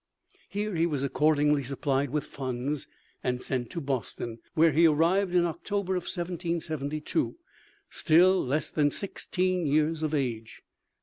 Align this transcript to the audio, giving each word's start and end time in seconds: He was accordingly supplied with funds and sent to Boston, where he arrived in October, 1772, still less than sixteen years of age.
He 0.49 0.65
was 0.87 1.03
accordingly 1.03 1.61
supplied 1.61 2.09
with 2.09 2.23
funds 2.25 2.87
and 3.23 3.39
sent 3.39 3.69
to 3.69 3.79
Boston, 3.79 4.39
where 4.55 4.71
he 4.71 4.87
arrived 4.87 5.35
in 5.35 5.45
October, 5.45 5.93
1772, 5.93 7.35
still 7.91 8.43
less 8.43 8.71
than 8.71 8.89
sixteen 8.89 9.67
years 9.67 10.01
of 10.01 10.15
age. 10.15 10.63